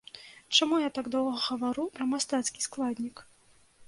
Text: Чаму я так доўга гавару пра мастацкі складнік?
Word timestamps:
Чаму 0.59 0.77
я 0.83 0.87
так 0.95 1.09
доўга 1.15 1.35
гавару 1.47 1.85
пра 1.97 2.07
мастацкі 2.13 2.65
складнік? 2.67 3.23